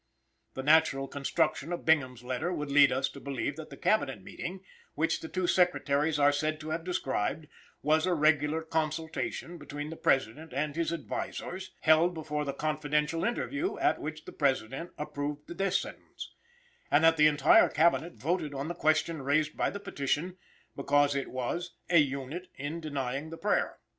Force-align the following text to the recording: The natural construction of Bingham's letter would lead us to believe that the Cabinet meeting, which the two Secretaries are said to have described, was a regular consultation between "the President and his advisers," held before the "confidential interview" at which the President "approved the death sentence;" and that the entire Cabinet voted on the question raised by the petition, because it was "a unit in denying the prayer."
The 0.55 0.63
natural 0.63 1.07
construction 1.07 1.71
of 1.71 1.85
Bingham's 1.85 2.23
letter 2.23 2.51
would 2.51 2.71
lead 2.71 2.91
us 2.91 3.07
to 3.09 3.19
believe 3.19 3.55
that 3.57 3.69
the 3.69 3.77
Cabinet 3.77 4.19
meeting, 4.23 4.61
which 4.95 5.19
the 5.19 5.27
two 5.29 5.45
Secretaries 5.45 6.17
are 6.17 6.31
said 6.31 6.59
to 6.61 6.69
have 6.71 6.83
described, 6.83 7.45
was 7.83 8.07
a 8.07 8.15
regular 8.15 8.63
consultation 8.63 9.59
between 9.59 9.91
"the 9.91 9.95
President 9.95 10.53
and 10.53 10.75
his 10.75 10.91
advisers," 10.91 11.73
held 11.81 12.15
before 12.15 12.45
the 12.45 12.51
"confidential 12.53 13.23
interview" 13.23 13.77
at 13.77 14.01
which 14.01 14.25
the 14.25 14.31
President 14.31 14.89
"approved 14.97 15.45
the 15.47 15.53
death 15.53 15.75
sentence;" 15.75 16.31
and 16.89 17.03
that 17.03 17.15
the 17.15 17.27
entire 17.27 17.69
Cabinet 17.69 18.15
voted 18.15 18.55
on 18.55 18.69
the 18.69 18.73
question 18.73 19.21
raised 19.21 19.55
by 19.55 19.69
the 19.69 19.79
petition, 19.79 20.35
because 20.75 21.13
it 21.13 21.29
was 21.29 21.75
"a 21.91 21.99
unit 21.99 22.47
in 22.55 22.79
denying 22.81 23.29
the 23.29 23.37
prayer." 23.37 23.77